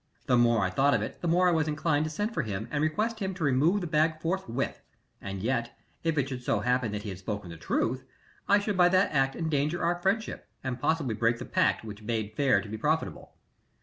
[0.25, 2.67] The more I thought of it the more was I inclined to send for him
[2.71, 4.81] and request him to remove the bag forthwith,
[5.21, 8.03] and yet, if it should so happen that he had spoken the truth,
[8.49, 12.33] I should by that act endanger our friendship and possibly break the pact, which bade
[12.35, 13.35] fair to be profitable.